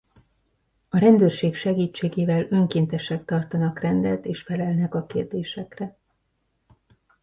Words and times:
A 0.89 0.97
rendőrség 0.97 1.55
segítségével 1.55 2.45
önkéntesek 2.49 3.25
tartanak 3.25 3.79
rendet 3.79 4.25
és 4.25 4.41
felelnek 4.41 4.95
a 4.95 5.05
kérdésekre. 5.05 5.97